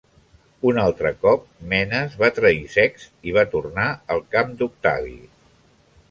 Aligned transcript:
Un 0.67 0.77
altre 0.83 1.09
cop, 1.25 1.43
Menes 1.73 2.15
va 2.23 2.29
trair 2.39 2.63
Sext 2.75 3.27
i 3.31 3.35
va 3.35 3.43
tornar 3.51 3.85
al 4.15 4.23
camp 4.37 4.57
d'Octavi. 4.63 5.15